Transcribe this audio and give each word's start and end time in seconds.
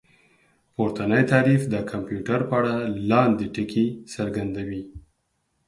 پورتنی 0.73 1.21
تعريف 1.31 1.61
د 1.73 1.75
کمپيوټر 1.91 2.39
په 2.49 2.55
اړه 2.59 2.75
لاندې 3.11 3.45
ټکي 3.55 3.85
څرګندوي 4.13 4.83